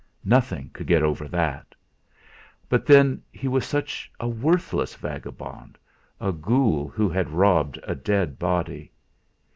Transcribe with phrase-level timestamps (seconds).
[0.25, 1.75] Nothing could get over that!
[2.69, 5.77] But then he was such a worthless vagabond,
[6.19, 8.91] a ghoul who had robbed a dead body.